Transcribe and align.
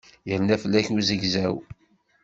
Yerna 0.29 0.55
fell-ak 0.61 0.87
uzegzaw. 0.97 1.55